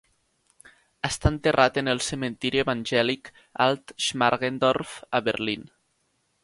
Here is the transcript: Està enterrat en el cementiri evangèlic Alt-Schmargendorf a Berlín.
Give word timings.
Està 1.09 1.31
enterrat 1.33 1.77
en 1.81 1.91
el 1.93 2.01
cementiri 2.07 2.63
evangèlic 2.65 3.31
Alt-Schmargendorf 3.67 4.99
a 5.21 5.25
Berlín. 5.31 5.73